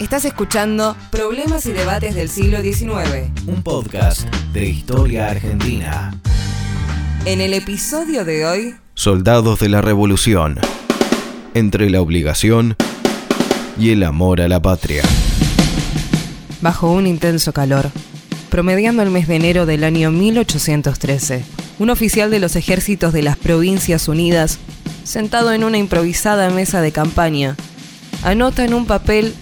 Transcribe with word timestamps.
Estás 0.00 0.24
escuchando 0.24 0.96
Problemas 1.10 1.66
y 1.66 1.72
Debates 1.72 2.16
del 2.16 2.28
siglo 2.28 2.60
XIX. 2.60 3.30
Un 3.46 3.62
podcast 3.62 4.22
de 4.52 4.66
historia 4.66 5.28
argentina. 5.28 6.12
En 7.24 7.40
el 7.40 7.54
episodio 7.54 8.24
de 8.24 8.44
hoy, 8.44 8.74
Soldados 8.94 9.60
de 9.60 9.68
la 9.68 9.82
Revolución. 9.82 10.58
Entre 11.54 11.90
la 11.90 12.00
obligación 12.00 12.76
y 13.78 13.90
el 13.90 14.02
amor 14.02 14.40
a 14.40 14.48
la 14.48 14.60
patria. 14.60 15.04
bajo 16.60 16.90
un 16.90 17.06
intenso 17.06 17.52
calor, 17.52 17.88
promediando 18.50 19.02
el 19.02 19.10
mes 19.10 19.28
de 19.28 19.36
enero 19.36 19.64
del 19.64 19.84
año 19.84 20.10
1813, 20.10 21.44
un 21.78 21.90
oficial 21.90 22.32
de 22.32 22.40
los 22.40 22.56
ejércitos 22.56 23.12
de 23.12 23.22
las 23.22 23.36
Provincias 23.36 24.08
Unidas, 24.08 24.58
sentado 25.04 25.52
en 25.52 25.62
una 25.62 25.78
improvisada 25.78 26.50
mesa 26.50 26.80
de 26.80 26.90
campaña, 26.90 27.54
anota 28.24 28.64
en 28.64 28.74
un 28.74 28.86
papel 28.86 29.34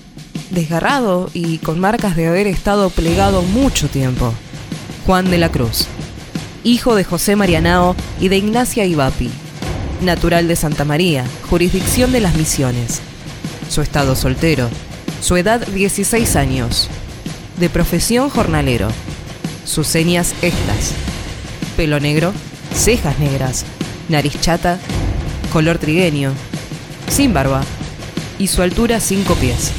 desgarrado 0.52 1.30
y 1.32 1.58
con 1.58 1.80
marcas 1.80 2.14
de 2.14 2.28
haber 2.28 2.46
estado 2.46 2.90
plegado 2.90 3.42
mucho 3.42 3.88
tiempo. 3.88 4.32
Juan 5.06 5.30
de 5.30 5.38
la 5.38 5.50
Cruz, 5.50 5.86
hijo 6.62 6.94
de 6.94 7.04
José 7.04 7.34
Marianao 7.34 7.96
y 8.20 8.28
de 8.28 8.36
Ignacia 8.36 8.84
Ibapi, 8.84 9.30
natural 10.00 10.46
de 10.46 10.56
Santa 10.56 10.84
María, 10.84 11.24
jurisdicción 11.50 12.12
de 12.12 12.20
las 12.20 12.36
Misiones. 12.36 13.00
Su 13.68 13.80
estado 13.80 14.14
soltero, 14.14 14.68
su 15.20 15.36
edad 15.36 15.66
16 15.66 16.36
años, 16.36 16.88
de 17.58 17.70
profesión 17.70 18.28
jornalero. 18.30 18.88
Sus 19.64 19.86
señas 19.86 20.34
estas. 20.42 20.92
Pelo 21.76 22.00
negro, 22.00 22.32
cejas 22.74 23.18
negras, 23.18 23.64
nariz 24.08 24.40
chata, 24.40 24.78
color 25.52 25.78
trigueño, 25.78 26.32
sin 27.08 27.32
barba 27.32 27.62
y 28.38 28.48
su 28.48 28.62
altura 28.62 28.98
5 28.98 29.34
pies. 29.36 29.72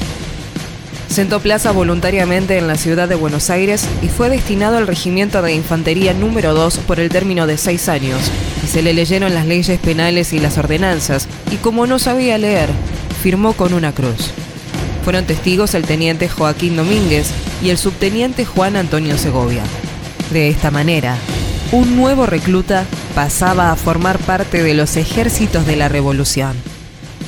Sentó 1.14 1.42
plaza 1.42 1.70
voluntariamente 1.70 2.58
en 2.58 2.66
la 2.66 2.74
ciudad 2.74 3.08
de 3.08 3.14
Buenos 3.14 3.52
Aires 3.52 3.88
y 4.02 4.08
fue 4.08 4.32
destinado 4.32 4.78
al 4.78 4.88
regimiento 4.88 5.44
de 5.44 5.54
infantería 5.54 6.12
número 6.16 6.56
2 6.56 6.80
por 6.80 7.00
el 7.00 7.10
término 7.10 7.46
de 7.46 7.60
seis 7.60 7.88
años. 7.88 8.20
Se 8.68 8.82
le 8.82 8.96
leyeron 8.96 9.36
las 9.36 9.46
leyes 9.46 9.80
penales 9.80 10.34
y 10.34 10.40
las 10.40 10.58
ordenanzas, 10.58 11.28
y 11.52 11.58
como 11.58 11.86
no 11.86 12.00
sabía 12.00 12.40
leer, 12.40 12.68
firmó 13.22 13.54
con 13.54 13.76
una 13.76 13.92
cruz. 13.92 14.32
Fueron 15.04 15.26
testigos 15.26 15.76
el 15.76 15.84
teniente 15.84 16.30
Joaquín 16.30 16.76
Domínguez 16.76 17.28
y 17.62 17.70
el 17.70 17.78
subteniente 17.78 18.44
Juan 18.44 18.76
Antonio 18.76 19.16
Segovia. 19.20 19.62
De 20.32 20.50
esta 20.50 20.72
manera, 20.72 21.16
un 21.72 21.96
nuevo 21.96 22.26
recluta 22.26 22.86
pasaba 23.14 23.72
a 23.72 23.76
formar 23.76 24.18
parte 24.18 24.64
de 24.64 24.74
los 24.74 24.98
ejércitos 24.98 25.68
de 25.68 25.76
la 25.76 25.90
revolución. 25.90 26.58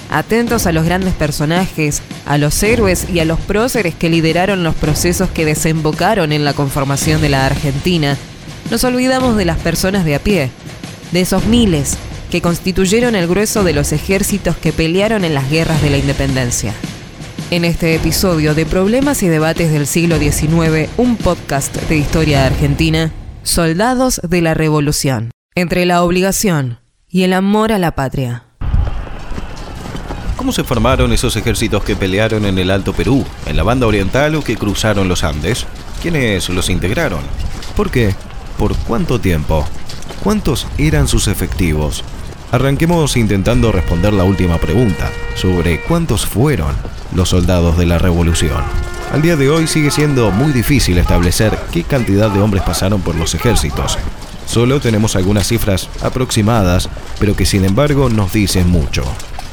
Atentos 0.10 0.66
a 0.66 0.72
los 0.72 0.86
grandes 0.86 1.14
personajes, 1.14 2.02
a 2.26 2.38
los 2.38 2.62
héroes 2.64 3.08
y 3.14 3.20
a 3.20 3.26
los 3.26 3.40
próceres 3.40 3.96
que 3.96 4.10
lideraron 4.10 4.64
los 4.64 4.76
procesos 4.76 5.30
que 5.30 5.46
desembocaron 5.46 6.32
en 6.32 6.44
la 6.44 6.54
conformación 6.54 7.22
de 7.22 7.30
la 7.30 7.46
Argentina, 7.46 8.18
nos 8.72 8.84
olvidamos 8.84 9.38
de 9.38 9.46
las 9.46 9.60
personas 9.60 10.06
de 10.06 10.16
a 10.16 10.20
pie, 10.20 10.50
de 11.12 11.22
esos 11.22 11.46
miles 11.46 11.98
que 12.32 12.42
constituyeron 12.42 13.16
el 13.16 13.28
grueso 13.28 13.64
de 13.64 13.74
los 13.74 13.92
ejércitos 13.92 14.58
que 14.58 14.74
pelearon 14.74 15.24
en 15.24 15.34
las 15.34 15.50
guerras 15.50 15.82
de 15.82 15.90
la 15.90 15.98
independencia. 15.98 16.74
En 17.52 17.64
este 17.64 17.94
episodio 17.94 18.56
de 18.56 18.66
Problemas 18.66 19.22
y 19.22 19.28
Debates 19.28 19.72
del 19.72 19.86
siglo 19.86 20.18
XIX, 20.18 20.90
un 20.98 21.16
podcast 21.16 21.76
de 21.76 21.98
historia 21.98 22.46
argentina, 22.46 23.12
Soldados 23.44 24.20
de 24.28 24.42
la 24.42 24.56
Revolución, 24.56 25.30
entre 25.54 25.86
la 25.86 26.02
obligación 26.02 26.80
y 27.08 27.24
el 27.24 27.34
amor 27.34 27.72
a 27.72 27.78
la 27.78 27.94
patria. 27.94 28.46
¿Cómo 30.46 30.54
se 30.54 30.64
formaron 30.64 31.12
esos 31.12 31.36
ejércitos 31.38 31.84
que 31.84 31.96
pelearon 31.96 32.46
en 32.46 32.60
el 32.60 32.70
Alto 32.70 32.94
Perú, 32.94 33.26
en 33.48 33.58
la 33.58 33.64
banda 33.64 33.88
oriental 33.88 34.36
o 34.36 34.44
que 34.44 34.58
cruzaron 34.58 35.08
los 35.08 35.24
Andes? 35.24 35.66
¿Quiénes 36.04 36.50
los 36.50 36.70
integraron? 36.70 37.22
¿Por 37.76 37.90
qué? 37.90 38.14
¿Por 38.60 38.76
cuánto 38.76 39.20
tiempo? 39.20 39.66
¿Cuántos 40.24 40.68
eran 40.78 41.08
sus 41.08 41.28
efectivos? 41.28 42.04
Arranquemos 42.52 43.18
intentando 43.18 43.72
responder 43.72 44.14
la 44.14 44.24
última 44.24 44.60
pregunta, 44.60 45.10
sobre 45.34 45.82
cuántos 45.82 46.28
fueron 46.28 46.76
los 47.16 47.30
soldados 47.30 47.76
de 47.80 47.88
la 47.88 47.98
revolución. 47.98 48.64
Al 49.12 49.24
día 49.24 49.38
de 49.38 49.50
hoy 49.50 49.66
sigue 49.66 49.90
siendo 49.90 50.30
muy 50.30 50.54
difícil 50.54 51.00
establecer 51.00 51.58
qué 51.74 51.82
cantidad 51.82 52.30
de 52.30 52.42
hombres 52.42 52.62
pasaron 52.62 53.02
por 53.02 53.16
los 53.16 53.34
ejércitos. 53.34 53.98
Solo 54.46 54.80
tenemos 54.80 55.16
algunas 55.16 55.48
cifras 55.48 55.90
aproximadas, 56.04 56.88
pero 57.18 57.36
que 57.36 57.48
sin 57.48 57.66
embargo 57.66 58.10
nos 58.10 58.32
dicen 58.32 58.70
mucho. 58.70 59.04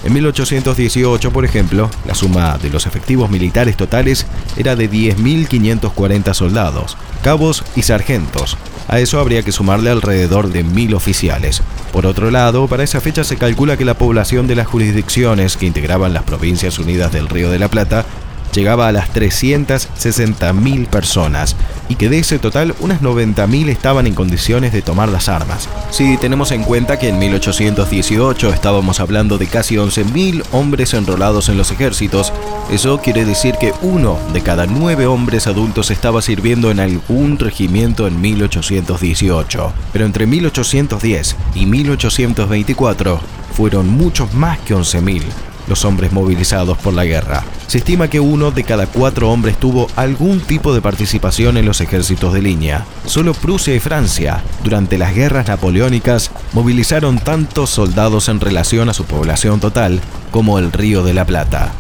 En 0.05 0.13
1818, 0.13 1.33
por 1.33 1.45
ejemplo, 1.45 1.89
la 2.07 2.15
suma 2.15 2.59
de 2.59 2.71
los 2.71 2.87
efectivos 2.87 3.31
militares 3.31 3.77
totales 3.77 4.27
era 4.57 4.75
de 4.75 4.91
10.540 4.91 6.35
soldados, 6.35 6.97
cabos 7.23 7.65
y 7.77 7.83
sargentos. 7.83 8.57
A 8.89 8.99
eso 8.99 9.21
habría 9.21 9.43
que 9.43 9.53
sumarle 9.53 9.91
alrededor 9.91 10.51
de 10.51 10.65
1.000 10.65 10.95
oficiales. 10.95 11.63
Por 11.93 12.07
otro 12.07 12.31
lado, 12.31 12.67
para 12.67 12.83
esa 12.83 13.01
fecha 13.01 13.23
se 13.23 13.37
calcula 13.37 13.77
que 13.77 13.85
la 13.85 13.95
población 13.95 14.49
de 14.49 14.57
las 14.57 14.67
jurisdicciones 14.67 15.57
que 15.57 15.67
integraban 15.67 16.13
las 16.13 16.25
Provincias 16.25 16.79
Unidas 16.79 17.13
del 17.13 17.29
Río 17.29 17.51
de 17.51 17.59
la 17.59 17.69
Plata 17.69 18.05
llegaba 18.53 18.89
a 18.89 18.93
las 18.93 19.13
360.000 19.13 20.87
personas 20.87 21.57
y 21.89 21.97
que 21.97 22.09
de 22.09 22.19
ese 22.19 22.39
total 22.39 22.75
unas 22.81 23.03
90.000 23.03 23.69
estaban 23.69 24.07
en 24.07 24.15
condiciones 24.15 24.73
de 24.73 24.83
tomar 24.83 25.09
las 25.09 25.29
armas. 25.29 25.69
Si 25.91 26.17
tenemos 26.17 26.53
en 26.53 26.65
cuenta 26.65 26.99
que 26.99 27.09
en 27.09 27.19
1818 27.19 28.53
estábamos 28.53 29.01
hablando 29.01 29.39
de 29.39 29.47
casi 29.47 29.77
11.000 29.77 30.45
hombres 30.53 30.95
enrolados 30.95 31.49
en 31.49 31.59
los 31.59 31.71
ejércitos, 31.71 32.33
eso 32.71 32.99
quiere 32.99 33.25
decir 33.25 33.57
que 33.61 33.73
uno 33.83 34.19
de 34.33 34.43
cada 34.43 34.67
nueve 34.67 35.07
hombres 35.07 35.47
adultos 35.47 35.91
estaba 35.91 36.23
sirviendo 36.23 36.71
en 36.71 36.81
algún 36.81 37.39
regimiento 37.39 38.07
en 38.07 38.21
1818. 38.21 39.73
Pero 39.93 40.07
entre 40.07 40.27
1810 40.27 41.37
y 41.55 41.67
1824 41.67 43.21
fueron 43.55 43.89
muchos 43.89 44.33
más 44.35 44.59
que 44.61 44.75
11.000 44.75 45.23
los 45.67 45.85
hombres 45.85 46.13
movilizados 46.13 46.79
por 46.79 46.95
la 46.95 47.05
guerra. 47.05 47.45
Se 47.67 47.79
estima 47.79 48.09
que 48.09 48.21
uno 48.21 48.51
de 48.51 48.65
cada 48.65 48.87
cuatro 48.87 49.31
hombres 49.31 49.57
tuvo 49.57 49.89
algún 49.97 50.41
tipo 50.41 50.75
de 50.75 50.81
participación 50.81 51.57
en 51.57 51.67
los 51.67 51.81
ejércitos 51.81 52.33
de 52.33 52.43
línea. 52.43 52.85
Solo 53.07 53.35
Prusia 53.35 53.75
y 53.75 53.81
Francia, 53.81 54.43
durante 54.63 54.99
las 54.99 55.15
guerras 55.15 55.49
napoleónicas, 55.49 56.31
movilizaron 56.53 57.19
tantos 57.19 57.71
soldados 57.71 58.29
en 58.29 58.41
relación 58.41 58.89
a 58.89 58.95
su 58.95 59.05
población 59.05 59.61
total 59.61 60.01
como 60.31 60.59
el 60.59 60.73
Río 60.73 61.03
de 61.03 61.15
la 61.15 61.25
Plata. 61.25 61.73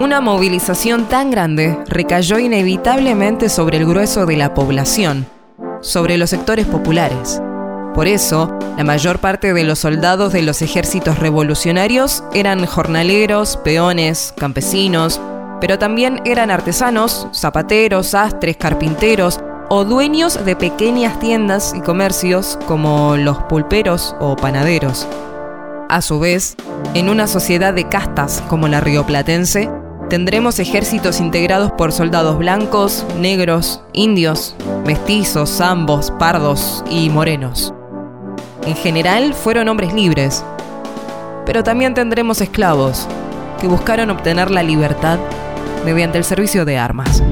Una 0.00 0.20
movilización 0.20 1.08
tan 1.08 1.30
grande 1.30 1.78
recayó 1.86 2.38
inevitablemente 2.38 3.48
sobre 3.48 3.78
el 3.78 3.86
grueso 3.86 4.26
de 4.26 4.36
la 4.36 4.52
población, 4.52 5.26
sobre 5.80 6.18
los 6.18 6.30
sectores 6.30 6.66
populares. 6.66 7.40
Por 7.94 8.08
eso, 8.08 8.58
la 8.76 8.82
mayor 8.82 9.20
parte 9.20 9.54
de 9.54 9.62
los 9.62 9.78
soldados 9.78 10.32
de 10.32 10.42
los 10.42 10.62
ejércitos 10.62 11.20
revolucionarios 11.20 12.24
eran 12.34 12.66
jornaleros, 12.66 13.56
peones, 13.58 14.34
campesinos, 14.36 15.20
pero 15.60 15.78
también 15.78 16.20
eran 16.24 16.50
artesanos, 16.50 17.28
zapateros, 17.32 18.08
sastres, 18.08 18.56
carpinteros 18.56 19.38
o 19.70 19.84
dueños 19.84 20.44
de 20.44 20.56
pequeñas 20.56 21.20
tiendas 21.20 21.72
y 21.74 21.80
comercios 21.80 22.58
como 22.66 23.16
los 23.16 23.38
pulperos 23.44 24.16
o 24.18 24.34
panaderos. 24.34 25.06
A 25.88 26.02
su 26.02 26.18
vez, 26.18 26.56
en 26.94 27.08
una 27.08 27.28
sociedad 27.28 27.72
de 27.72 27.88
castas 27.88 28.42
como 28.48 28.66
la 28.66 28.80
rioplatense, 28.80 29.70
tendremos 30.10 30.58
ejércitos 30.58 31.20
integrados 31.20 31.70
por 31.72 31.92
soldados 31.92 32.38
blancos, 32.38 33.06
negros, 33.20 33.80
indios, 33.92 34.56
mestizos, 34.84 35.50
zambos, 35.50 36.10
pardos 36.18 36.84
y 36.90 37.08
morenos. 37.08 37.72
En 38.66 38.76
general 38.76 39.34
fueron 39.34 39.68
hombres 39.68 39.92
libres, 39.92 40.42
pero 41.44 41.62
también 41.62 41.92
tendremos 41.92 42.40
esclavos 42.40 43.06
que 43.60 43.66
buscaron 43.66 44.08
obtener 44.08 44.50
la 44.50 44.62
libertad 44.62 45.18
mediante 45.84 46.16
el 46.16 46.24
servicio 46.24 46.64
de 46.64 46.78
armas. 46.78 47.22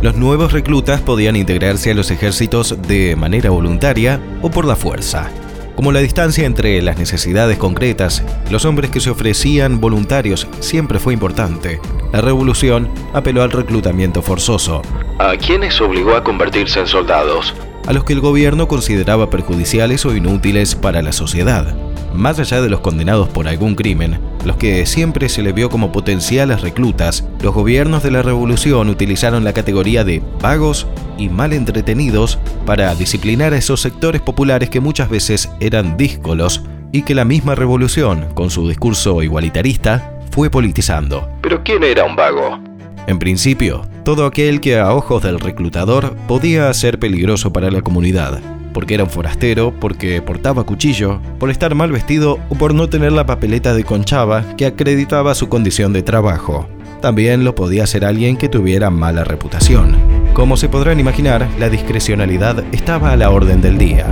Los 0.00 0.16
nuevos 0.16 0.50
reclutas 0.52 1.00
podían 1.00 1.36
integrarse 1.36 1.92
a 1.92 1.94
los 1.94 2.10
ejércitos 2.10 2.76
de 2.88 3.14
manera 3.14 3.50
voluntaria 3.50 4.20
o 4.42 4.50
por 4.50 4.64
la 4.64 4.74
fuerza. 4.74 5.30
Como 5.76 5.92
la 5.92 6.00
distancia 6.00 6.44
entre 6.44 6.82
las 6.82 6.98
necesidades 6.98 7.58
concretas 7.58 8.24
y 8.48 8.50
los 8.50 8.64
hombres 8.64 8.90
que 8.90 8.98
se 8.98 9.10
ofrecían 9.10 9.80
voluntarios 9.80 10.48
siempre 10.58 10.98
fue 10.98 11.14
importante, 11.14 11.80
la 12.12 12.20
revolución 12.20 12.90
apeló 13.14 13.42
al 13.42 13.52
reclutamiento 13.52 14.20
forzoso. 14.20 14.82
¿A 15.20 15.36
quienes 15.36 15.80
obligó 15.80 16.16
a 16.16 16.24
convertirse 16.24 16.80
en 16.80 16.88
soldados? 16.88 17.54
A 17.86 17.92
los 17.92 18.04
que 18.04 18.12
el 18.12 18.20
gobierno 18.20 18.68
consideraba 18.68 19.28
perjudiciales 19.28 20.06
o 20.06 20.16
inútiles 20.16 20.74
para 20.74 21.02
la 21.02 21.12
sociedad. 21.12 21.74
Más 22.14 22.38
allá 22.38 22.60
de 22.60 22.68
los 22.68 22.80
condenados 22.80 23.28
por 23.28 23.48
algún 23.48 23.74
crimen, 23.74 24.20
los 24.44 24.56
que 24.56 24.86
siempre 24.86 25.28
se 25.28 25.42
le 25.42 25.52
vio 25.52 25.70
como 25.70 25.92
potenciales 25.92 26.60
reclutas, 26.60 27.24
los 27.42 27.54
gobiernos 27.54 28.02
de 28.02 28.10
la 28.10 28.22
revolución 28.22 28.88
utilizaron 28.88 29.44
la 29.44 29.52
categoría 29.52 30.04
de 30.04 30.22
vagos 30.40 30.86
y 31.18 31.28
mal 31.28 31.52
entretenidos 31.52 32.38
para 32.66 32.94
disciplinar 32.94 33.52
a 33.52 33.56
esos 33.56 33.80
sectores 33.80 34.20
populares 34.20 34.70
que 34.70 34.80
muchas 34.80 35.08
veces 35.08 35.50
eran 35.58 35.96
díscolos 35.96 36.62
y 36.92 37.02
que 37.02 37.14
la 37.14 37.24
misma 37.24 37.54
revolución, 37.54 38.28
con 38.34 38.50
su 38.50 38.68
discurso 38.68 39.22
igualitarista, 39.22 40.18
fue 40.30 40.50
politizando. 40.50 41.28
¿Pero 41.42 41.62
quién 41.64 41.82
era 41.82 42.04
un 42.04 42.14
vago? 42.14 42.61
En 43.06 43.18
principio, 43.18 43.82
todo 44.04 44.26
aquel 44.26 44.60
que 44.60 44.78
a 44.78 44.94
ojos 44.94 45.22
del 45.22 45.40
reclutador 45.40 46.14
podía 46.28 46.72
ser 46.72 46.98
peligroso 46.98 47.52
para 47.52 47.70
la 47.70 47.82
comunidad, 47.82 48.40
porque 48.72 48.94
era 48.94 49.04
un 49.04 49.10
forastero, 49.10 49.72
porque 49.80 50.22
portaba 50.22 50.64
cuchillo, 50.64 51.20
por 51.38 51.50
estar 51.50 51.74
mal 51.74 51.90
vestido 51.90 52.38
o 52.48 52.54
por 52.54 52.74
no 52.74 52.88
tener 52.88 53.12
la 53.12 53.26
papeleta 53.26 53.74
de 53.74 53.84
conchava 53.84 54.44
que 54.56 54.66
acreditaba 54.66 55.34
su 55.34 55.48
condición 55.48 55.92
de 55.92 56.02
trabajo. 56.02 56.68
También 57.00 57.44
lo 57.44 57.54
podía 57.54 57.86
ser 57.86 58.04
alguien 58.04 58.36
que 58.36 58.48
tuviera 58.48 58.88
mala 58.90 59.24
reputación. 59.24 59.96
Como 60.34 60.56
se 60.56 60.68
podrán 60.68 61.00
imaginar, 61.00 61.48
la 61.58 61.68
discrecionalidad 61.68 62.64
estaba 62.72 63.12
a 63.12 63.16
la 63.16 63.30
orden 63.30 63.60
del 63.60 63.76
día. 63.76 64.06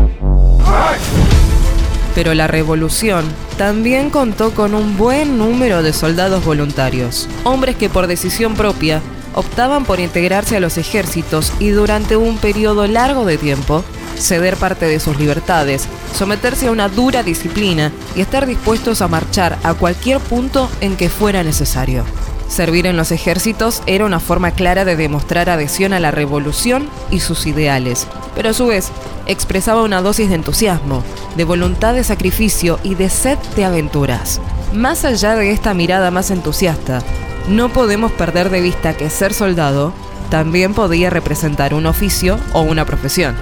Pero 2.21 2.35
la 2.35 2.49
revolución 2.49 3.25
también 3.57 4.11
contó 4.11 4.55
con 4.55 4.75
un 4.75 4.99
buen 4.99 5.39
número 5.39 5.83
de 5.83 5.95
soldados 5.95 6.45
voluntarios, 6.45 7.27
hombres 7.45 7.77
que 7.77 7.89
por 7.89 8.09
decisión 8.09 8.57
propia 8.57 9.01
optaban 9.35 9.87
por 9.87 10.01
integrarse 10.01 10.55
a 10.55 10.61
los 10.61 10.77
ejércitos 10.77 11.51
y 11.61 11.71
durante 11.71 12.19
un 12.19 12.37
periodo 12.37 12.87
largo 12.87 13.25
de 13.25 13.39
tiempo 13.39 13.83
ceder 14.19 14.59
parte 14.59 14.85
de 14.85 15.01
sus 15.01 15.19
libertades, 15.19 15.89
someterse 16.15 16.67
a 16.67 16.73
una 16.73 16.91
dura 16.91 17.23
disciplina 17.23 17.91
y 18.15 18.21
estar 18.21 18.45
dispuestos 18.45 19.01
a 19.01 19.09
marchar 19.09 19.59
a 19.63 19.73
cualquier 19.73 20.19
punto 20.19 20.69
en 20.83 20.99
que 20.99 21.09
fuera 21.09 21.43
necesario. 21.43 22.05
Servir 22.51 22.87
en 22.87 22.97
los 22.97 23.13
ejércitos 23.13 23.81
era 23.87 24.05
una 24.05 24.19
forma 24.19 24.51
clara 24.51 24.85
de 24.85 24.97
demostrar 24.97 25.49
adhesión 25.49 25.93
a 25.93 26.01
la 26.01 26.11
revolución 26.11 26.89
y 27.09 27.21
sus 27.21 27.47
ideales, 27.47 28.09
pero 28.35 28.51
a 28.51 28.53
su 28.53 28.67
vez 28.67 28.91
expresaba 29.27 29.85
una 29.85 30.03
dosis 30.03 30.29
de 30.29 30.35
entusiasmo, 30.35 31.05
de 31.37 31.45
voluntad 31.45 31.95
de 31.95 32.03
sacrificio 32.03 32.81
y 32.83 32.97
de 32.97 33.09
sed 33.09 33.39
de 33.55 33.65
aventuras. 33.65 34.41
Más 34.75 35.05
allá 35.05 35.37
de 35.37 35.53
esta 35.53 35.75
mirada 35.75 36.11
más 36.11 36.33
entusiasta, 36.33 37.03
no 37.49 37.69
podemos 37.69 38.11
perder 38.11 38.51
de 38.51 38.61
vista 38.61 38.95
que 38.95 39.11
ser 39.11 39.33
soldado 39.33 39.93
también 40.29 40.75
podía 40.75 41.09
representar 41.09 41.73
un 41.73 41.87
oficio 41.87 42.37
o 42.53 42.63
una 42.63 42.85
profesión. 42.85 43.37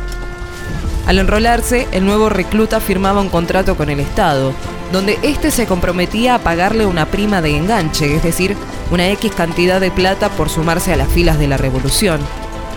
Al 1.06 1.19
enrolarse, 1.19 1.88
el 1.93 2.04
nuevo 2.04 2.28
recluta 2.28 2.78
firmaba 2.81 3.22
un 3.22 3.31
contrato 3.31 3.75
con 3.75 3.88
el 3.88 4.00
Estado, 4.00 4.52
donde 4.93 5.19
éste 5.22 5.50
se 5.50 5.64
comprometía 5.64 6.34
a 6.34 6.38
pagarle 6.40 6.84
una 6.84 7.06
prima 7.06 7.40
de 7.40 7.56
enganche, 7.56 8.14
es 8.14 8.22
decir, 8.22 8.54
una 8.90 9.08
X 9.11 9.32
cantidad 9.35 9.81
de 9.81 9.90
plata 9.90 10.31
por 10.31 10.49
sumarse 10.49 10.93
a 10.93 10.96
las 10.96 11.08
filas 11.08 11.38
de 11.38 11.49
la 11.49 11.56
revolución, 11.56 12.20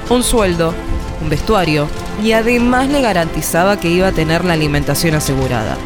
un 0.09 0.23
sueldo, 0.23 0.73
un 1.21 1.29
vestuario 1.29 1.87
y 2.23 2.33
además 2.33 2.89
le 2.89 3.01
garantizaba 3.01 3.79
que 3.79 3.89
iba 3.89 4.07
a 4.07 4.11
tener 4.11 4.43
la 4.43 4.53
alimentación 4.53 5.15
asegurada. 5.15 5.77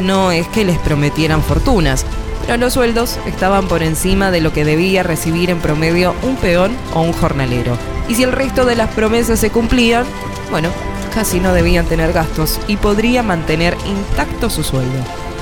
No 0.00 0.32
es 0.32 0.46
que 0.48 0.64
les 0.64 0.78
prometieran 0.78 1.42
fortunas, 1.42 2.04
pero 2.42 2.56
los 2.56 2.74
sueldos 2.74 3.18
estaban 3.26 3.68
por 3.68 3.82
encima 3.82 4.30
de 4.30 4.40
lo 4.40 4.52
que 4.52 4.64
debía 4.64 5.02
recibir 5.02 5.50
en 5.50 5.60
promedio 5.60 6.14
un 6.22 6.36
peón 6.36 6.76
o 6.94 7.00
un 7.02 7.12
jornalero. 7.12 7.76
Y 8.08 8.14
si 8.14 8.24
el 8.24 8.32
resto 8.32 8.64
de 8.64 8.76
las 8.76 8.90
promesas 8.90 9.38
se 9.38 9.50
cumplían, 9.50 10.04
bueno, 10.50 10.70
casi 11.14 11.40
no 11.40 11.52
debían 11.52 11.86
tener 11.86 12.12
gastos 12.12 12.60
y 12.66 12.76
podría 12.76 13.22
mantener 13.22 13.76
intacto 13.86 14.50
su 14.50 14.62
sueldo. 14.64 14.98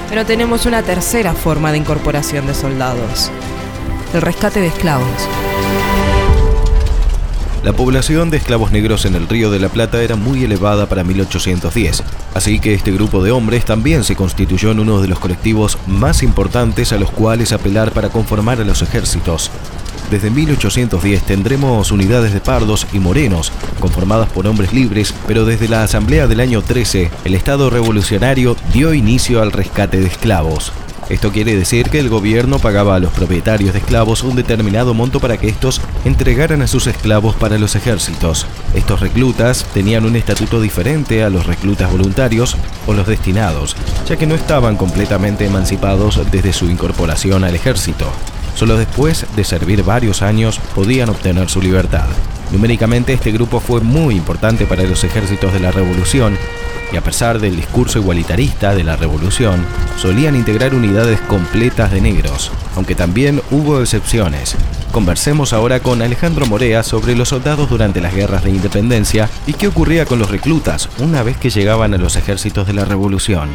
Pero 0.08 0.26
tenemos 0.26 0.66
una 0.66 0.82
tercera 0.82 1.32
forma 1.32 1.72
de 1.72 1.78
incorporación 1.78 2.46
de 2.46 2.54
soldados, 2.54 3.30
el 4.12 4.22
rescate 4.22 4.60
de 4.60 4.66
esclavos. 4.68 5.06
La 7.62 7.74
población 7.74 8.30
de 8.30 8.38
esclavos 8.38 8.72
negros 8.72 9.04
en 9.04 9.14
el 9.14 9.28
Río 9.28 9.50
de 9.50 9.58
la 9.58 9.68
Plata 9.68 10.02
era 10.02 10.16
muy 10.16 10.42
elevada 10.42 10.88
para 10.88 11.04
1810, 11.04 12.02
así 12.34 12.58
que 12.58 12.72
este 12.72 12.90
grupo 12.90 13.22
de 13.22 13.32
hombres 13.32 13.66
también 13.66 14.02
se 14.02 14.16
constituyó 14.16 14.70
en 14.70 14.80
uno 14.80 15.02
de 15.02 15.08
los 15.08 15.18
colectivos 15.18 15.76
más 15.86 16.22
importantes 16.22 16.92
a 16.92 16.98
los 16.98 17.10
cuales 17.10 17.52
apelar 17.52 17.92
para 17.92 18.08
conformar 18.08 18.60
a 18.60 18.64
los 18.64 18.80
ejércitos. 18.80 19.50
Desde 20.10 20.30
1810 20.30 21.22
tendremos 21.22 21.92
unidades 21.92 22.32
de 22.32 22.40
pardos 22.40 22.86
y 22.94 22.98
morenos, 22.98 23.52
conformadas 23.78 24.30
por 24.30 24.46
hombres 24.46 24.72
libres, 24.72 25.14
pero 25.28 25.44
desde 25.44 25.68
la 25.68 25.82
Asamblea 25.82 26.26
del 26.26 26.40
año 26.40 26.62
13, 26.62 27.10
el 27.26 27.34
Estado 27.34 27.68
revolucionario 27.68 28.56
dio 28.72 28.94
inicio 28.94 29.42
al 29.42 29.52
rescate 29.52 30.00
de 30.00 30.06
esclavos. 30.06 30.72
Esto 31.10 31.32
quiere 31.32 31.56
decir 31.56 31.90
que 31.90 31.98
el 31.98 32.08
gobierno 32.08 32.60
pagaba 32.60 32.94
a 32.94 33.00
los 33.00 33.12
propietarios 33.12 33.72
de 33.72 33.80
esclavos 33.80 34.22
un 34.22 34.36
determinado 34.36 34.94
monto 34.94 35.18
para 35.18 35.38
que 35.38 35.48
estos 35.48 35.80
entregaran 36.04 36.62
a 36.62 36.68
sus 36.68 36.86
esclavos 36.86 37.34
para 37.34 37.58
los 37.58 37.74
ejércitos. 37.74 38.46
Estos 38.74 39.00
reclutas 39.00 39.66
tenían 39.74 40.04
un 40.04 40.14
estatuto 40.14 40.60
diferente 40.60 41.24
a 41.24 41.28
los 41.28 41.46
reclutas 41.46 41.90
voluntarios 41.90 42.56
o 42.86 42.94
los 42.94 43.08
destinados, 43.08 43.76
ya 44.08 44.16
que 44.16 44.28
no 44.28 44.36
estaban 44.36 44.76
completamente 44.76 45.44
emancipados 45.44 46.20
desde 46.30 46.52
su 46.52 46.70
incorporación 46.70 47.42
al 47.42 47.56
ejército. 47.56 48.06
Solo 48.54 48.76
después 48.76 49.26
de 49.34 49.42
servir 49.42 49.82
varios 49.82 50.22
años 50.22 50.60
podían 50.76 51.08
obtener 51.08 51.50
su 51.50 51.60
libertad. 51.60 52.06
Numéricamente 52.52 53.12
este 53.12 53.30
grupo 53.30 53.60
fue 53.60 53.80
muy 53.80 54.16
importante 54.16 54.66
para 54.66 54.82
los 54.82 55.04
ejércitos 55.04 55.52
de 55.52 55.60
la 55.60 55.70
revolución 55.70 56.36
y 56.92 56.96
a 56.96 57.00
pesar 57.02 57.38
del 57.38 57.56
discurso 57.56 57.98
igualitarista 57.98 58.74
de 58.74 58.84
la 58.84 58.96
revolución, 58.96 59.64
solían 59.96 60.34
integrar 60.34 60.74
unidades 60.74 61.20
completas 61.20 61.92
de 61.92 62.00
negros, 62.00 62.50
aunque 62.74 62.94
también 62.94 63.40
hubo 63.50 63.80
excepciones. 63.80 64.56
Conversemos 64.90 65.52
ahora 65.52 65.80
con 65.80 66.02
Alejandro 66.02 66.46
Morea 66.46 66.82
sobre 66.82 67.14
los 67.14 67.28
soldados 67.28 67.70
durante 67.70 68.00
las 68.00 68.14
guerras 68.14 68.42
de 68.42 68.50
independencia 68.50 69.30
y 69.46 69.52
qué 69.52 69.68
ocurría 69.68 70.04
con 70.04 70.18
los 70.18 70.30
reclutas 70.30 70.88
una 70.98 71.22
vez 71.22 71.36
que 71.36 71.50
llegaban 71.50 71.94
a 71.94 71.98
los 71.98 72.16
ejércitos 72.16 72.66
de 72.66 72.72
la 72.72 72.84
revolución. 72.84 73.50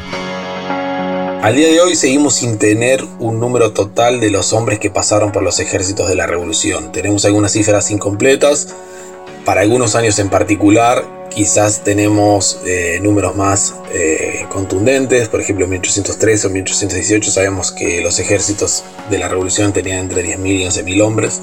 Al 1.45 1.55
día 1.55 1.67
de 1.67 1.79
hoy 1.79 1.95
seguimos 1.95 2.37
sin 2.37 2.57
tener 2.57 3.05
un 3.19 3.39
número 3.39 3.71
total 3.71 4.19
de 4.19 4.31
los 4.31 4.51
hombres 4.51 4.79
que 4.79 4.89
pasaron 4.89 5.31
por 5.31 5.43
los 5.43 5.59
ejércitos 5.59 6.09
de 6.09 6.15
la 6.15 6.25
revolución. 6.25 6.91
Tenemos 6.91 7.23
algunas 7.23 7.51
cifras 7.51 7.91
incompletas. 7.91 8.69
Para 9.45 9.61
algunos 9.61 9.93
años 9.93 10.17
en 10.17 10.31
particular 10.31 11.05
Quizás 11.29 11.83
tenemos 11.83 12.61
eh, 12.65 12.99
números 13.01 13.35
más 13.35 13.75
eh, 13.93 14.45
contundentes, 14.49 15.27
por 15.27 15.41
ejemplo 15.41 15.65
en 15.65 15.71
1813 15.71 16.47
o 16.47 16.49
1818 16.49 17.29
sabemos 17.29 17.73
que 17.73 18.01
los 18.01 18.19
ejércitos 18.19 18.85
de 19.11 19.17
la 19.19 19.27
revolución 19.27 19.73
tenían 19.73 19.99
entre 19.99 20.23
10.000 20.23 20.47
y 20.47 20.63
11.000 20.63 21.01
hombres, 21.03 21.41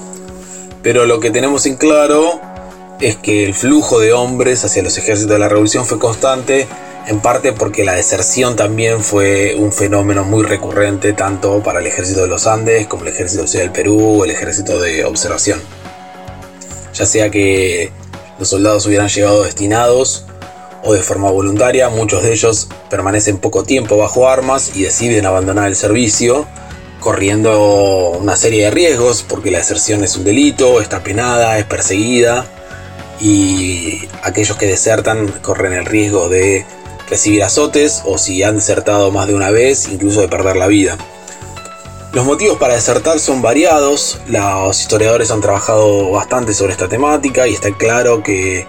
pero 0.81 1.05
lo 1.05 1.19
que 1.19 1.29
tenemos 1.29 1.67
en 1.67 1.75
claro 1.75 2.41
es 3.03 3.17
que 3.17 3.43
el 3.43 3.53
flujo 3.53 3.99
de 3.99 4.13
hombres 4.13 4.63
hacia 4.63 4.81
los 4.81 4.97
ejércitos 4.97 5.33
de 5.33 5.39
la 5.39 5.49
revolución 5.49 5.85
fue 5.85 5.99
constante, 5.99 6.67
en 7.05 7.19
parte 7.19 7.51
porque 7.51 7.83
la 7.83 7.95
deserción 7.95 8.55
también 8.55 9.03
fue 9.03 9.55
un 9.57 9.73
fenómeno 9.73 10.23
muy 10.23 10.43
recurrente 10.43 11.11
tanto 11.11 11.61
para 11.61 11.81
el 11.81 11.87
ejército 11.87 12.21
de 12.21 12.27
los 12.27 12.47
Andes 12.47 12.87
como 12.87 13.03
el 13.03 13.09
ejército 13.09 13.43
del 13.43 13.71
Perú 13.71 14.21
o 14.21 14.23
el 14.23 14.31
ejército 14.31 14.79
de 14.79 15.03
observación. 15.03 15.59
Ya 16.93 17.05
sea 17.05 17.29
que 17.29 17.91
los 18.39 18.47
soldados 18.47 18.85
hubieran 18.85 19.09
llegado 19.09 19.43
destinados 19.43 20.23
o 20.85 20.93
de 20.93 21.01
forma 21.01 21.29
voluntaria, 21.29 21.89
muchos 21.89 22.23
de 22.23 22.31
ellos 22.31 22.69
permanecen 22.89 23.37
poco 23.37 23.63
tiempo 23.63 23.97
bajo 23.97 24.29
armas 24.29 24.71
y 24.75 24.83
deciden 24.83 25.25
abandonar 25.25 25.67
el 25.67 25.75
servicio, 25.75 26.45
corriendo 27.01 28.11
una 28.11 28.37
serie 28.37 28.65
de 28.65 28.71
riesgos 28.71 29.25
porque 29.27 29.51
la 29.51 29.57
deserción 29.57 30.05
es 30.05 30.15
un 30.15 30.23
delito, 30.23 30.79
está 30.79 31.03
penada, 31.03 31.59
es 31.59 31.65
perseguida 31.65 32.45
y 33.19 34.07
aquellos 34.23 34.57
que 34.57 34.67
desertan 34.67 35.27
corren 35.41 35.73
el 35.73 35.85
riesgo 35.85 36.29
de 36.29 36.65
recibir 37.09 37.43
azotes 37.43 38.01
o 38.05 38.17
si 38.17 38.43
han 38.43 38.55
desertado 38.55 39.11
más 39.11 39.27
de 39.27 39.35
una 39.35 39.51
vez, 39.51 39.87
incluso 39.89 40.21
de 40.21 40.27
perder 40.27 40.55
la 40.55 40.67
vida. 40.67 40.97
Los 42.13 42.25
motivos 42.25 42.57
para 42.59 42.75
desertar 42.75 43.19
son 43.19 43.41
variados, 43.41 44.19
los 44.27 44.79
historiadores 44.79 45.31
han 45.31 45.41
trabajado 45.41 46.11
bastante 46.11 46.53
sobre 46.53 46.73
esta 46.73 46.87
temática 46.87 47.47
y 47.47 47.53
está 47.55 47.71
claro 47.75 48.21
que 48.21 48.67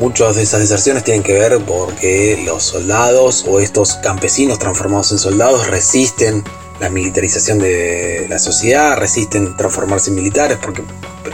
muchas 0.00 0.34
de 0.34 0.42
esas 0.42 0.60
deserciones 0.60 1.04
tienen 1.04 1.22
que 1.22 1.34
ver 1.34 1.58
porque 1.64 2.42
los 2.44 2.64
soldados 2.64 3.44
o 3.48 3.60
estos 3.60 3.94
campesinos 3.94 4.58
transformados 4.58 5.12
en 5.12 5.18
soldados 5.18 5.68
resisten 5.68 6.42
la 6.80 6.90
militarización 6.90 7.60
de 7.60 8.26
la 8.28 8.40
sociedad, 8.40 8.96
resisten 8.98 9.56
transformarse 9.56 10.10
en 10.10 10.16
militares 10.16 10.58
porque 10.60 10.82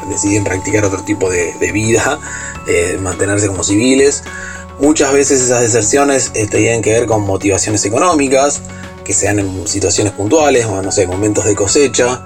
deciden 0.08 0.44
practicar 0.44 0.84
otro 0.84 1.02
tipo 1.02 1.30
de, 1.30 1.72
vida, 1.72 2.18
mantenerse 3.00 3.48
como 3.48 3.62
civiles. 3.62 4.22
Muchas 4.80 5.12
veces 5.12 5.42
esas 5.42 5.60
deserciones 5.60 6.30
eh, 6.32 6.46
tienen 6.46 6.80
que 6.80 6.92
ver 6.92 7.04
con 7.04 7.20
motivaciones 7.20 7.84
económicas, 7.84 8.62
que 9.04 9.12
sean 9.12 9.38
en 9.38 9.68
situaciones 9.68 10.14
puntuales 10.14 10.64
o 10.64 10.80
no 10.80 10.90
sé, 10.90 11.06
momentos 11.06 11.44
de 11.44 11.54
cosecha. 11.54 12.24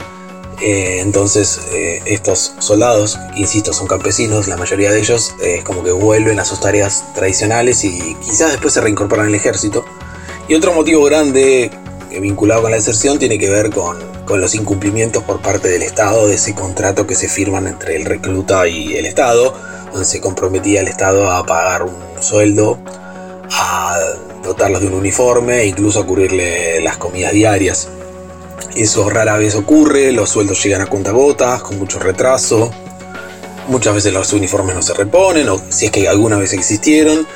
Eh, 0.62 1.00
entonces 1.00 1.60
eh, 1.72 2.00
estos 2.06 2.54
soldados, 2.60 3.18
insisto, 3.34 3.72
son 3.72 3.88
campesinos, 3.88 4.46
la 4.46 4.56
mayoría 4.56 4.92
de 4.92 5.00
ellos 5.00 5.34
es 5.42 5.64
como 5.64 5.82
que 5.82 5.90
vuelven 5.90 6.38
a 6.38 6.44
sus 6.44 6.60
tareas 6.60 7.02
tradicionales 7.12 7.82
y 7.82 8.16
quizás 8.24 8.52
después 8.52 8.72
se 8.72 8.80
reincorporan 8.80 9.26
al 9.26 9.34
ejército. 9.34 9.84
Y 10.46 10.54
otro 10.54 10.72
motivo 10.74 11.02
grande 11.02 11.72
eh, 12.12 12.20
vinculado 12.20 12.62
con 12.62 12.70
la 12.70 12.76
deserción 12.76 13.18
tiene 13.18 13.36
que 13.36 13.50
ver 13.50 13.70
con, 13.70 13.98
con, 14.24 14.40
los 14.40 14.54
incumplimientos 14.54 15.22
por 15.22 15.40
parte 15.40 15.68
del 15.68 15.82
Estado 15.82 16.26
de 16.28 16.34
ese 16.34 16.54
contrato 16.54 17.06
que 17.06 17.14
se 17.14 17.28
firman 17.28 17.66
entre 17.66 17.96
el 17.96 18.04
recluta 18.04 18.66
y 18.66 18.94
el 18.94 19.06
Estado, 19.06 19.54
donde 19.90 20.04
se 20.04 20.20
comprometía 20.20 20.80
el 20.80 20.88
Estado 20.88 21.30
a 21.30 21.44
pagar 21.44 21.82
un 21.82 21.94
sueldo 22.20 22.78
a 23.50 23.98
dotarlos 24.42 24.80
de 24.80 24.88
un 24.88 24.94
uniforme 24.94 25.60
e 25.60 25.66
incluso 25.66 26.00
a 26.00 26.06
cubrirle 26.06 26.80
las 26.82 26.96
comidas 26.96 27.32
diarias. 27.32 27.88
Eso 28.76 29.08
rara 29.08 29.36
vez 29.36 29.54
ocurre, 29.54 30.12
los 30.12 30.30
sueldos 30.30 30.62
llegan 30.62 30.80
a 30.80 30.86
cuentagotas, 30.86 31.62
con 31.62 31.78
mucho 31.78 31.98
retraso. 31.98 32.70
Muchas 33.68 33.94
veces 33.94 34.12
los 34.12 34.32
uniformes 34.32 34.74
no 34.74 34.82
se 34.82 34.94
reponen, 34.94 35.48
o 35.48 35.60
si 35.68 35.86
es 35.86 35.90
que 35.90 36.08
alguna 36.08 36.36
vez 36.36 36.52
existieron. 36.52 37.26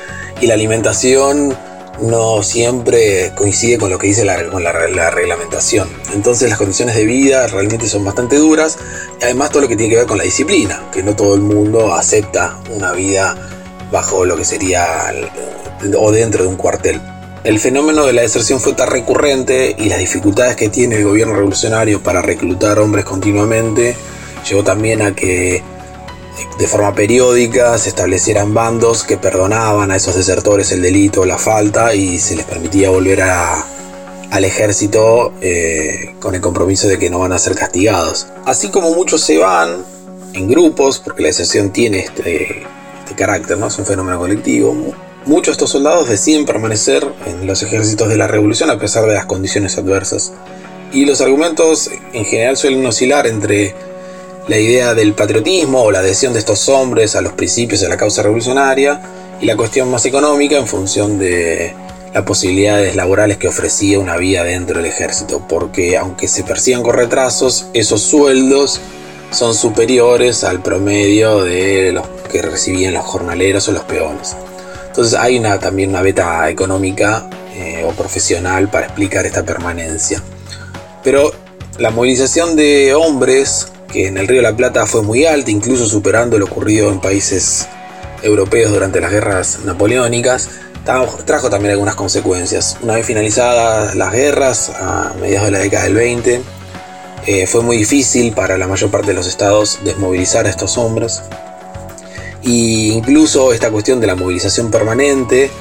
Y 0.41 0.47
la 0.47 0.53
alimentación 0.53 1.57
no 2.01 2.43
siempre 2.43 3.31
coincide 3.35 3.77
con 3.77 3.89
lo 3.89 3.97
que 3.97 4.07
dice 4.07 4.25
la, 4.25 4.41
la, 4.41 5.11
reglamentación. 5.11 5.89
Entonces 6.13 6.49
las 6.49 6.57
condiciones 6.57 6.95
de 6.95 7.05
vida 7.05 7.47
realmente 7.47 7.87
son 7.87 8.03
bastante 8.05 8.37
duras. 8.37 8.77
Y 9.19 9.25
además 9.25 9.49
todo 9.49 9.63
lo 9.63 9.67
que 9.67 9.75
tiene 9.75 9.91
que 9.91 9.97
ver 9.97 10.07
con 10.07 10.17
la 10.17 10.23
disciplina, 10.23 10.89
que 10.91 11.03
no 11.03 11.15
todo 11.15 11.35
el 11.35 11.41
mundo 11.41 11.93
acepta 11.93 12.59
una 12.73 12.91
vida 12.93 13.35
bajo 13.91 14.25
lo 14.25 14.35
que 14.37 14.45
sería 14.45 15.11
o 15.97 16.11
dentro 16.11 16.43
de 16.43 16.49
un 16.49 16.55
cuartel. 16.55 17.01
El 17.43 17.57
fenómeno 17.59 18.05
de 18.05 18.13
la 18.13 18.21
deserción 18.21 18.59
fue 18.59 18.73
tan 18.73 18.89
recurrente 18.89 19.75
y 19.77 19.87
las 19.87 19.99
dificultades 19.99 20.57
que 20.57 20.69
tiene 20.69 20.97
el 20.97 21.05
gobierno 21.05 21.35
revolucionario 21.35 22.03
para 22.03 22.21
reclutar 22.21 22.79
hombres 22.79 23.05
continuamente 23.05 23.95
llevó 24.47 24.63
también 24.63 25.01
a 25.01 25.15
que 25.15 25.63
de 26.57 26.67
forma 26.67 26.93
periódica 26.93 27.77
se 27.77 27.89
establecieran 27.89 28.53
bandos 28.53 29.03
que 29.03 29.17
perdonaban 29.17 29.91
a 29.91 29.95
esos 29.95 30.15
desertores 30.15 30.71
el 30.71 30.81
delito 30.81 31.25
la 31.25 31.37
falta 31.37 31.93
y 31.93 32.19
se 32.19 32.35
les 32.35 32.45
permitía 32.45 32.89
volver 32.89 33.21
al 33.21 34.45
ejército 34.45 35.33
eh, 35.41 36.15
con 36.19 36.35
el 36.35 36.41
compromiso 36.41 36.87
de 36.87 36.99
que 36.99 37.09
no 37.09 37.19
van 37.19 37.33
a 37.33 37.39
ser 37.39 37.55
castigados. 37.55 38.27
Así 38.45 38.69
como 38.69 38.93
muchos 38.93 39.21
se 39.21 39.37
van 39.37 39.85
en 40.33 40.47
grupos, 40.47 40.99
porque 40.99 41.23
la 41.23 41.27
deserción 41.27 41.71
tiene 41.71 41.99
este, 41.99 42.63
este 42.99 43.15
carácter, 43.15 43.57
¿no? 43.57 43.67
es 43.67 43.77
un 43.79 43.85
fenómeno 43.85 44.19
colectivo, 44.19 44.75
Muchos 45.25 45.47
de 45.47 45.51
estos 45.51 45.71
soldados 45.71 46.07
deciden 46.07 46.45
permanecer 46.45 47.05
en 47.27 47.45
los 47.45 47.61
ejércitos 47.61 48.07
de 48.07 48.17
la 48.17 48.27
revolución 48.27 48.69
a 48.69 48.79
pesar 48.79 49.05
de 49.05 49.13
las 49.13 49.25
condiciones 49.25 49.77
adversas. 49.77 50.31
Y 50.93 51.05
los 51.05 51.21
argumentos 51.21 51.91
en 52.13 52.25
general 52.25 52.57
suelen 52.57 52.85
oscilar 52.85 53.27
entre 53.27 53.75
la 54.49 54.57
idea 54.57 54.95
del 54.95 55.13
patriotismo 55.13 55.83
o 55.83 55.91
la 55.91 55.99
adhesión 55.99 56.33
de 56.33 56.39
estos 56.39 56.67
hombres 56.69 57.15
a 57.15 57.21
los 57.21 57.33
principios 57.33 57.81
de 57.81 57.87
la 57.87 57.97
causa 57.97 58.23
revolucionaria 58.23 58.99
y 59.39 59.45
la 59.45 59.55
cuestión 59.55 59.91
más 59.91 60.07
económica 60.07 60.57
en 60.57 60.65
función 60.65 61.19
de 61.19 61.75
las 62.15 62.23
posibilidades 62.23 62.95
laborales 62.95 63.37
que 63.37 63.47
ofrecía 63.47 63.99
una 63.99 64.17
vida 64.17 64.43
dentro 64.43 64.77
del 64.77 64.87
ejército, 64.87 65.45
porque 65.47 65.97
aunque 65.97 66.27
se 66.27 66.43
persigan 66.43 66.81
con 66.81 66.95
retrasos, 66.95 67.67
esos 67.73 68.01
sueldos 68.01 68.81
son 69.29 69.53
superiores 69.53 70.43
al 70.43 70.63
promedio 70.63 71.43
de 71.43 71.91
los 71.91 72.07
que 72.31 72.41
recibían 72.41 72.95
los 72.95 73.05
jornaleros 73.05 73.67
o 73.67 73.71
los 73.71 73.83
peones. 73.83 74.35
Entonces 74.87 75.13
hay 75.13 75.37
una, 75.37 75.59
también 75.59 75.91
una 75.91 76.01
beta 76.01 76.49
económica 76.49 77.29
eh, 77.53 77.85
o 77.87 77.91
profesional 77.91 78.67
para 78.71 78.87
explicar 78.87 79.27
esta 79.27 79.43
permanencia. 79.43 80.23
Pero 81.03 81.31
la 81.77 81.91
movilización 81.91 82.55
de 82.55 82.95
hombres, 82.95 83.67
que 83.91 84.07
en 84.07 84.17
el 84.17 84.27
Río 84.27 84.37
de 84.37 84.43
la 84.43 84.55
Plata 84.55 84.85
fue 84.85 85.01
muy 85.01 85.25
alta, 85.25 85.51
incluso 85.51 85.85
superando 85.85 86.37
lo 86.37 86.45
ocurrido 86.45 86.89
en 86.89 86.99
países 86.99 87.67
europeos 88.23 88.71
durante 88.71 89.01
las 89.01 89.11
guerras 89.11 89.59
napoleónicas, 89.65 90.49
trajo 91.25 91.49
también 91.49 91.71
algunas 91.71 91.95
consecuencias. 91.95 92.77
Una 92.81 92.95
vez 92.95 93.05
finalizadas 93.05 93.95
las 93.95 94.11
guerras, 94.11 94.69
a 94.69 95.13
mediados 95.19 95.45
de 95.45 95.51
la 95.51 95.59
década 95.59 95.83
del 95.83 95.95
20, 95.95 96.41
eh, 97.27 97.47
fue 97.47 97.61
muy 97.61 97.77
difícil 97.77 98.33
para 98.33 98.57
la 98.57 98.67
mayor 98.67 98.89
parte 98.89 99.07
de 99.07 99.13
los 99.13 99.27
estados 99.27 99.79
desmovilizar 99.83 100.45
a 100.45 100.49
estos 100.49 100.77
hombres. 100.77 101.21
Y 102.41 102.91
incluso 102.91 103.53
esta 103.53 103.69
cuestión 103.69 103.99
de 103.99 104.07
la 104.07 104.15
movilización 104.15 104.71
permanente 104.71 105.51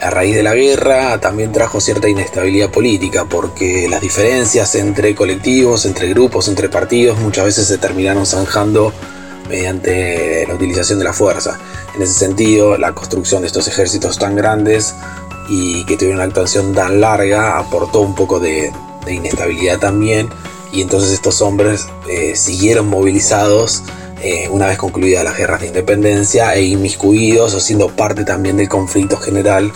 a 0.00 0.10
raíz 0.10 0.34
de 0.34 0.42
la 0.42 0.54
guerra 0.54 1.18
también 1.20 1.52
trajo 1.52 1.80
cierta 1.80 2.08
inestabilidad 2.08 2.70
política 2.70 3.24
porque 3.24 3.88
las 3.88 4.00
diferencias 4.00 4.74
entre 4.74 5.14
colectivos, 5.14 5.86
entre 5.86 6.08
grupos, 6.08 6.48
entre 6.48 6.68
partidos 6.68 7.18
muchas 7.18 7.46
veces 7.46 7.66
se 7.66 7.78
terminaron 7.78 8.26
zanjando 8.26 8.92
mediante 9.48 10.46
la 10.46 10.54
utilización 10.54 10.98
de 10.98 11.06
la 11.06 11.12
fuerza. 11.12 11.58
En 11.96 12.02
ese 12.02 12.12
sentido, 12.12 12.76
la 12.76 12.92
construcción 12.92 13.40
de 13.42 13.46
estos 13.48 13.66
ejércitos 13.66 14.18
tan 14.18 14.36
grandes 14.36 14.94
y 15.48 15.84
que 15.84 15.96
tuvieron 15.96 16.16
una 16.16 16.24
actuación 16.24 16.74
tan 16.74 17.00
larga 17.00 17.58
aportó 17.58 18.00
un 18.00 18.14
poco 18.14 18.38
de, 18.38 18.72
inestabilidad 19.08 19.78
también 19.78 20.28
y 20.70 20.82
entonces 20.82 21.12
estos 21.12 21.40
hombres 21.40 21.86
eh, 22.10 22.36
siguieron 22.36 22.88
movilizados 22.88 23.82
eh, 24.22 24.50
una 24.50 24.66
vez 24.66 24.76
concluidas 24.76 25.24
las 25.24 25.38
guerras 25.38 25.62
de 25.62 25.68
independencia 25.68 26.54
e 26.54 26.64
inmiscuidos 26.64 27.54
o 27.54 27.60
siendo 27.60 27.88
parte 27.88 28.26
también 28.26 28.58
del 28.58 28.68
conflicto 28.68 29.16
general 29.16 29.72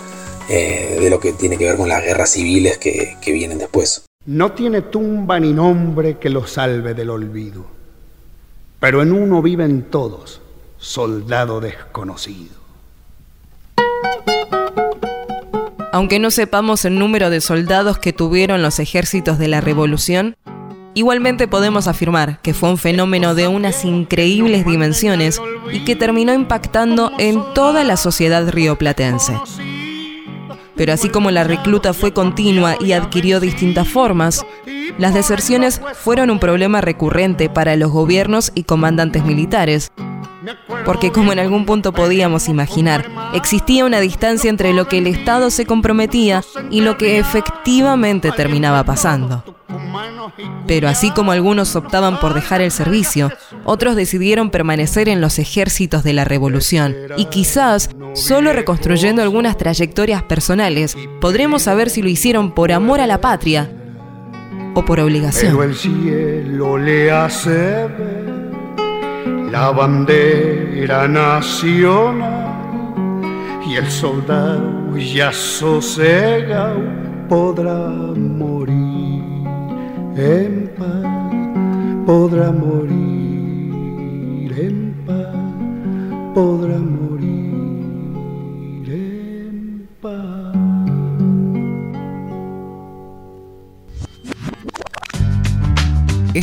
eh, 0.48 0.98
de 1.00 1.10
lo 1.10 1.20
que 1.20 1.32
tiene 1.32 1.56
que 1.56 1.64
ver 1.64 1.76
con 1.76 1.88
las 1.88 2.02
guerras 2.02 2.30
civiles 2.30 2.78
que, 2.78 3.16
que 3.20 3.32
vienen 3.32 3.58
después. 3.58 4.04
No 4.24 4.52
tiene 4.52 4.82
tumba 4.82 5.40
ni 5.40 5.52
nombre 5.52 6.18
que 6.18 6.30
lo 6.30 6.46
salve 6.46 6.94
del 6.94 7.10
olvido, 7.10 7.66
pero 8.78 9.02
en 9.02 9.12
uno 9.12 9.42
viven 9.42 9.82
todos, 9.90 10.40
soldado 10.78 11.60
desconocido. 11.60 12.62
Aunque 15.92 16.18
no 16.18 16.30
sepamos 16.30 16.84
el 16.84 16.98
número 16.98 17.28
de 17.28 17.40
soldados 17.40 17.98
que 17.98 18.12
tuvieron 18.12 18.62
los 18.62 18.78
ejércitos 18.78 19.38
de 19.38 19.48
la 19.48 19.60
Revolución, 19.60 20.36
Igualmente 20.94 21.48
podemos 21.48 21.88
afirmar 21.88 22.40
que 22.42 22.52
fue 22.52 22.68
un 22.68 22.76
fenómeno 22.76 23.34
de 23.34 23.48
unas 23.48 23.84
increíbles 23.86 24.66
dimensiones 24.66 25.40
y 25.72 25.84
que 25.84 25.96
terminó 25.96 26.34
impactando 26.34 27.12
en 27.18 27.42
toda 27.54 27.82
la 27.82 27.96
sociedad 27.96 28.46
rioplatense. 28.50 29.32
Pero 30.76 30.92
así 30.92 31.08
como 31.08 31.30
la 31.30 31.44
recluta 31.44 31.92
fue 31.92 32.12
continua 32.12 32.76
y 32.80 32.92
adquirió 32.92 33.40
distintas 33.40 33.88
formas, 33.88 34.44
las 34.98 35.14
deserciones 35.14 35.80
fueron 35.94 36.30
un 36.30 36.38
problema 36.38 36.80
recurrente 36.80 37.48
para 37.48 37.76
los 37.76 37.90
gobiernos 37.90 38.52
y 38.54 38.64
comandantes 38.64 39.24
militares, 39.24 39.90
porque 40.84 41.12
como 41.12 41.32
en 41.32 41.38
algún 41.38 41.66
punto 41.66 41.92
podíamos 41.92 42.48
imaginar, 42.48 43.06
existía 43.34 43.84
una 43.84 44.00
distancia 44.00 44.50
entre 44.50 44.72
lo 44.72 44.88
que 44.88 44.98
el 44.98 45.06
Estado 45.06 45.50
se 45.50 45.66
comprometía 45.66 46.42
y 46.70 46.80
lo 46.80 46.96
que 46.98 47.18
efectivamente 47.18 48.32
terminaba 48.32 48.84
pasando. 48.84 49.44
Pero 50.66 50.88
así 50.88 51.10
como 51.10 51.32
algunos 51.32 51.76
optaban 51.76 52.18
por 52.20 52.34
dejar 52.34 52.60
el 52.60 52.70
servicio, 52.70 53.30
otros 53.64 53.96
decidieron 53.96 54.50
permanecer 54.50 55.08
en 55.08 55.20
los 55.20 55.38
ejércitos 55.38 56.02
de 56.02 56.12
la 56.12 56.24
revolución. 56.24 56.94
Y 57.16 57.26
quizás, 57.26 57.90
solo 58.14 58.52
reconstruyendo 58.52 59.22
algunas 59.22 59.56
trayectorias 59.56 60.22
personales, 60.22 60.96
podremos 61.20 61.62
saber 61.62 61.90
si 61.90 62.02
lo 62.02 62.08
hicieron 62.08 62.52
por 62.52 62.72
amor 62.72 63.00
a 63.00 63.06
la 63.06 63.20
patria 63.20 63.70
o 64.74 64.84
por 64.84 65.00
obligación. 65.00 65.60
El 65.62 65.74
cielo 65.74 66.78
le 66.78 67.10
hace 67.10 67.88
la 69.52 69.70
bandera 69.70 71.06
nacional 71.06 72.22
y 73.68 73.76
el 73.76 73.88
soldado 73.90 74.96
ya 74.96 75.30
sosegado 75.32 76.80
podrá 77.28 77.78
morir 78.16 79.22
en 80.16 80.70
paz 80.76 81.22
podrá 82.06 82.50
morir, 82.50 82.92
en 84.58 84.94
paz 85.06 85.34
podrá 86.34 86.78
morir, 86.78 87.11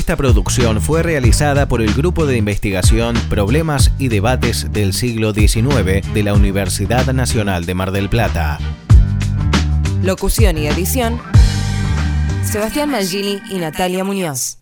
Esta 0.09 0.17
producción 0.17 0.81
fue 0.81 1.03
realizada 1.03 1.67
por 1.67 1.83
el 1.83 1.93
Grupo 1.93 2.25
de 2.25 2.35
Investigación 2.35 3.15
Problemas 3.29 3.91
y 3.99 4.07
Debates 4.07 4.73
del 4.73 4.93
Siglo 4.93 5.33
XIX 5.33 6.01
de 6.15 6.23
la 6.23 6.33
Universidad 6.33 7.13
Nacional 7.13 7.67
de 7.67 7.75
Mar 7.75 7.91
del 7.91 8.09
Plata. 8.09 8.57
Locución 10.01 10.57
y 10.57 10.65
edición 10.65 11.21
Sebastián 12.43 12.89
Mangini 12.89 13.39
y 13.51 13.59
Natalia 13.59 14.03
Muñoz. 14.03 14.57